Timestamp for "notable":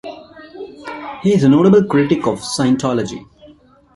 1.49-1.83